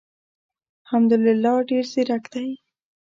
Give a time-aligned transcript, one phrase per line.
[0.89, 2.47] حمدالله ډېر زیرک دی.